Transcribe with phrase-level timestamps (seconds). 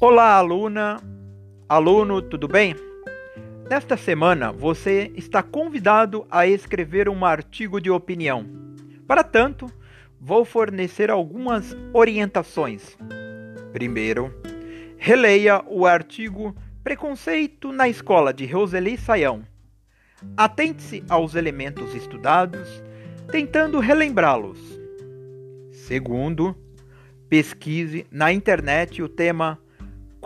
[0.00, 1.02] Olá, aluna,
[1.68, 2.72] aluno, tudo bem?
[3.68, 8.46] Nesta semana você está convidado a escrever um artigo de opinião.
[9.08, 9.66] Para tanto,
[10.20, 12.96] vou fornecer algumas orientações.
[13.72, 14.32] Primeiro,
[14.96, 19.42] releia o artigo Preconceito na Escola de Roseli Saião.
[20.36, 22.68] Atente-se aos elementos estudados,
[23.32, 24.60] tentando relembrá-los.
[25.72, 26.56] Segundo,
[27.28, 29.58] pesquise na internet o tema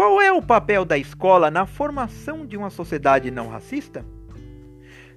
[0.03, 4.05] qual é o papel da escola na formação de uma sociedade não racista?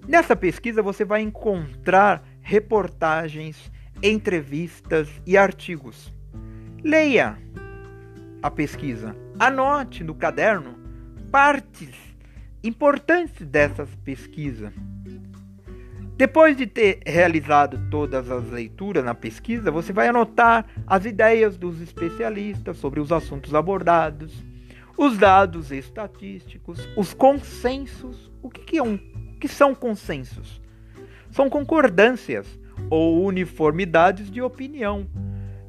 [0.08, 3.72] Nessa pesquisa você vai encontrar reportagens,
[4.04, 6.14] entrevistas e artigos.
[6.84, 7.36] Leia
[8.44, 10.76] a pesquisa, anote no caderno
[11.32, 11.96] partes
[12.64, 14.72] importantes dessas pesquisas.
[16.16, 21.82] Depois de ter realizado todas as leituras na pesquisa, você vai anotar as ideias dos
[21.82, 24.32] especialistas sobre os assuntos abordados
[24.98, 28.32] os dados estatísticos, os consensos.
[28.42, 28.98] O que, que, é um,
[29.40, 30.62] que são consensos?
[31.32, 32.48] São concordâncias
[32.90, 35.08] ou uniformidades de opinião,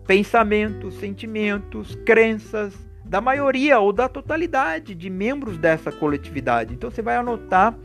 [0.06, 6.74] pensamentos, sentimentos, crenças da maioria ou da totalidade de membros dessa coletividade.
[6.74, 7.76] Então você vai anotar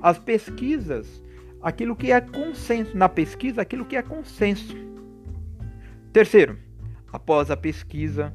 [0.00, 1.22] as pesquisas,
[1.60, 4.76] aquilo que é consenso, na pesquisa, aquilo que é consenso.
[6.12, 6.58] Terceiro,
[7.12, 8.32] após a pesquisa,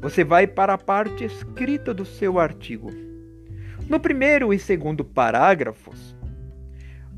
[0.00, 2.90] você vai para a parte escrita do seu artigo.
[3.88, 6.16] No primeiro e segundo parágrafos,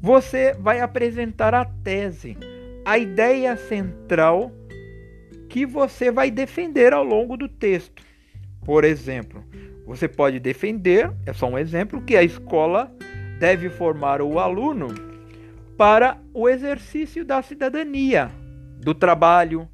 [0.00, 2.36] você vai apresentar a tese,
[2.84, 4.50] a ideia central
[5.48, 8.02] que você vai defender ao longo do texto.
[8.64, 9.44] Por exemplo,
[9.84, 12.90] você pode defender, é só um exemplo, que a escola
[13.38, 14.88] deve formar o aluno
[15.76, 18.30] para o exercício da cidadania,
[18.78, 19.68] do trabalho,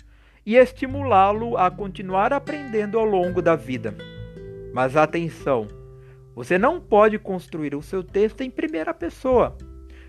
[0.49, 3.95] e estimulá-lo a continuar aprendendo ao longo da vida.
[4.73, 5.69] Mas atenção,
[6.35, 9.59] você não pode construir o seu texto em primeira pessoa.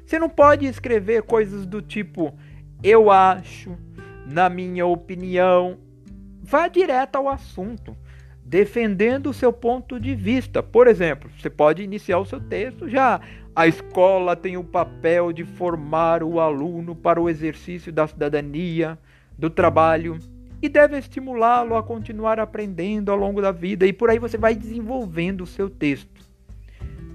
[0.06, 2.34] Você não pode escrever coisas do tipo
[2.82, 3.78] eu acho,
[4.26, 5.78] na minha opinião.
[6.42, 7.94] Vá direto ao assunto,
[8.42, 10.64] defendendo o seu ponto de vista.
[10.64, 13.20] Por exemplo, você pode iniciar o seu texto já.
[13.54, 18.98] A escola tem o papel de formar o aluno para o exercício da cidadania
[19.40, 20.20] do trabalho
[20.62, 24.54] e deve estimulá-lo a continuar aprendendo ao longo da vida e por aí você vai
[24.54, 26.22] desenvolvendo o seu texto.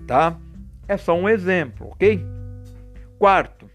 [0.06, 0.36] Tá?
[0.88, 2.24] É só um exemplo, ok?
[3.18, 3.70] Quarto,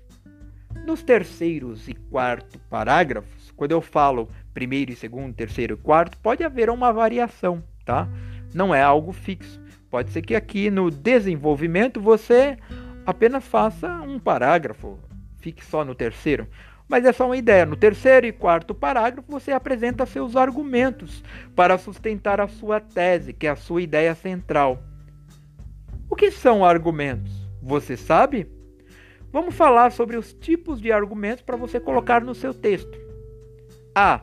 [0.86, 6.44] nos terceiros e quarto parágrafos, quando eu falo primeiro e segundo, terceiro e quarto, pode
[6.44, 8.08] haver uma variação, tá?
[8.54, 9.62] Não é algo fixo.
[9.90, 12.58] Pode ser que aqui no desenvolvimento você
[13.06, 15.00] apenas faça um parágrafo,
[15.38, 16.48] fique só no terceiro.
[16.90, 17.68] Mas é só uma ideia.
[17.68, 21.24] No terceiro e quarto parágrafo, você apresenta seus argumentos
[21.56, 24.82] para sustentar a sua tese, que é a sua ideia central.
[26.10, 27.32] O que são argumentos?
[27.62, 28.52] Você sabe?
[29.32, 32.98] Vamos falar sobre os tipos de argumentos para você colocar no seu texto.
[33.94, 34.22] A.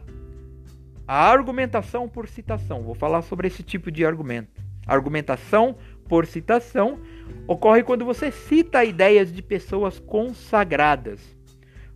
[1.07, 2.83] A argumentação por citação.
[2.83, 4.61] Vou falar sobre esse tipo de argumento.
[4.85, 5.77] Argumentação
[6.09, 6.99] por citação
[7.47, 11.36] ocorre quando você cita ideias de pessoas consagradas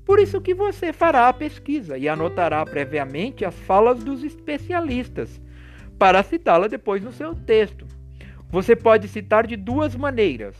[0.04, 5.40] por isso que você fará a pesquisa e anotará previamente as falas dos especialistas
[5.98, 7.86] para citá-la depois no seu texto.
[8.48, 10.56] Você pode citar de duas maneiras: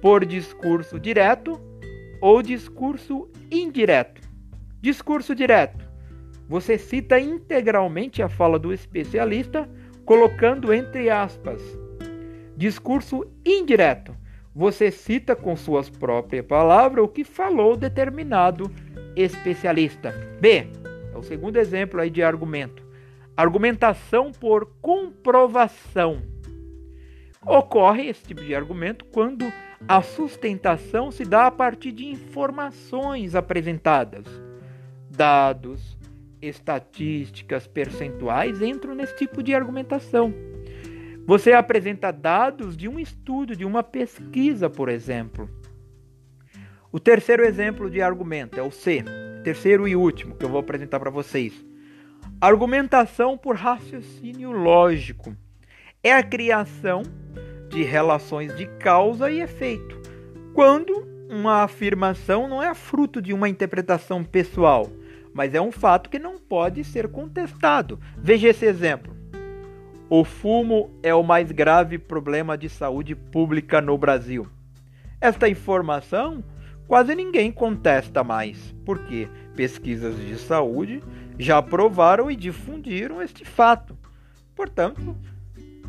[0.00, 1.60] por discurso direto
[2.20, 4.20] ou discurso indireto.
[4.80, 5.84] Discurso direto.
[6.48, 9.68] Você cita integralmente a fala do especialista,
[10.04, 11.60] colocando entre aspas.
[12.56, 14.14] Discurso indireto
[14.54, 18.70] você cita com suas próprias palavras o que falou determinado
[19.16, 20.14] especialista.
[20.40, 20.68] B.
[21.12, 22.84] É o segundo exemplo aí de argumento.
[23.36, 26.22] Argumentação por comprovação.
[27.44, 29.44] Ocorre esse tipo de argumento quando
[29.88, 34.24] a sustentação se dá a partir de informações apresentadas.
[35.10, 35.98] Dados,
[36.40, 40.32] estatísticas, percentuais entram nesse tipo de argumentação.
[41.26, 45.48] Você apresenta dados de um estudo, de uma pesquisa, por exemplo.
[46.92, 49.02] O terceiro exemplo de argumento é o C,
[49.42, 51.54] terceiro e último que eu vou apresentar para vocês.
[52.38, 55.34] Argumentação por raciocínio lógico
[56.02, 57.02] é a criação
[57.70, 59.98] de relações de causa e efeito,
[60.52, 64.90] quando uma afirmação não é fruto de uma interpretação pessoal,
[65.32, 67.98] mas é um fato que não pode ser contestado.
[68.18, 69.13] Veja esse exemplo.
[70.16, 74.46] O fumo é o mais grave problema de saúde pública no Brasil.
[75.20, 76.44] Esta informação
[76.86, 81.02] quase ninguém contesta mais, porque pesquisas de saúde
[81.36, 83.98] já provaram e difundiram este fato.
[84.54, 85.16] Portanto,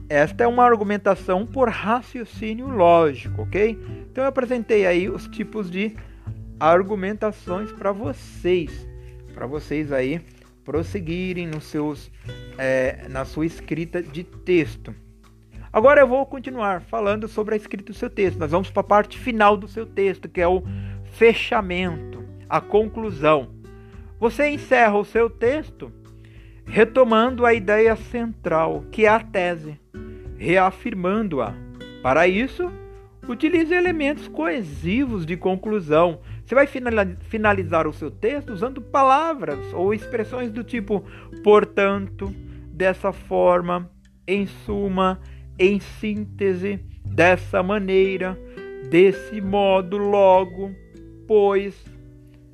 [0.09, 3.77] esta é uma argumentação por raciocínio lógico, ok?
[4.09, 5.95] Então eu apresentei aí os tipos de
[6.59, 8.87] argumentações para vocês,
[9.35, 10.19] para vocês aí
[10.65, 12.11] prosseguirem nos seus,
[12.57, 14.93] é, na sua escrita de texto.
[15.71, 18.39] Agora eu vou continuar falando sobre a escrita do seu texto.
[18.39, 20.63] Nós vamos para a parte final do seu texto, que é o
[21.11, 23.49] fechamento, a conclusão.
[24.19, 25.91] Você encerra o seu texto
[26.65, 29.79] retomando a ideia central, que é a tese,
[30.37, 31.53] reafirmando-a.
[32.01, 32.71] Para isso,
[33.27, 36.19] utilize elementos coesivos de conclusão.
[36.45, 41.03] Você vai finalizar o seu texto usando palavras ou expressões do tipo
[41.43, 42.31] portanto,
[42.71, 43.89] dessa forma,
[44.27, 45.19] em suma,
[45.57, 48.37] em síntese, dessa maneira,
[48.91, 50.71] desse modo, logo,
[51.27, 51.83] pois,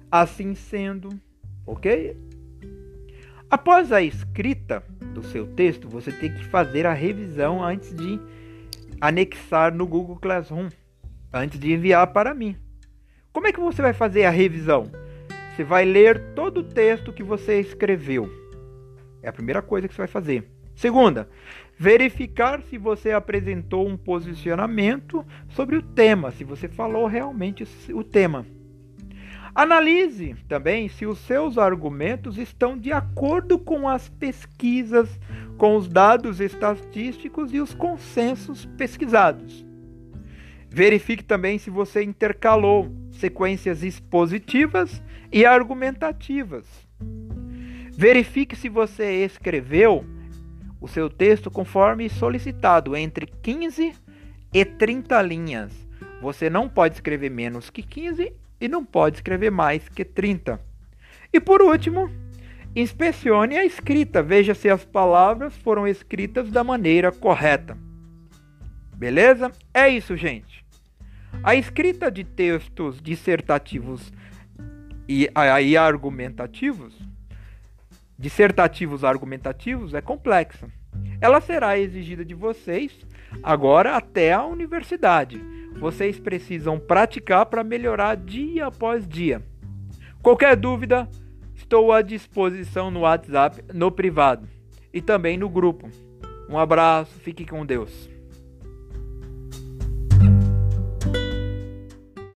[0.09, 1.09] assim sendo,
[1.67, 2.15] ok?
[3.49, 4.81] Após a escrita
[5.13, 8.17] do seu texto, você tem que fazer a revisão antes de
[9.01, 10.69] anexar no Google Classroom,
[11.33, 12.55] antes de enviar para mim.
[13.33, 14.91] Como é que você vai fazer a revisão?
[15.55, 18.29] Você vai ler todo o texto que você escreveu.
[19.23, 20.49] É a primeira coisa que você vai fazer.
[20.75, 21.29] Segunda,
[21.77, 28.45] verificar se você apresentou um posicionamento sobre o tema, se você falou realmente o tema.
[29.55, 35.09] Analise também se os seus argumentos estão de acordo com as pesquisas,
[35.57, 39.65] com os dados estatísticos e os consensos pesquisados.
[40.69, 46.65] Verifique também se você intercalou sequências expositivas e argumentativas.
[47.91, 50.05] Verifique se você escreveu
[50.79, 53.93] o seu texto conforme solicitado, entre 15
[54.53, 55.71] e 30 linhas.
[56.21, 60.59] Você não pode escrever menos que 15 e não pode escrever mais que 30.
[61.33, 62.09] E por último,
[62.75, 67.77] inspecione a escrita, veja se as palavras foram escritas da maneira correta.
[68.95, 69.51] Beleza?
[69.73, 70.60] É isso, gente.
[71.43, 74.11] A escrita de textos dissertativos
[75.07, 75.29] e,
[75.63, 76.93] e argumentativos,
[78.17, 80.67] dissertativos argumentativos, é complexa.
[81.19, 82.91] Ela será exigida de vocês
[83.43, 85.41] agora até a universidade
[85.81, 89.41] vocês precisam praticar para melhorar dia após dia.
[90.21, 91.09] Qualquer dúvida,
[91.55, 94.47] estou à disposição no WhatsApp, no privado
[94.93, 95.89] e também no grupo.
[96.47, 98.10] Um abraço, fique com Deus.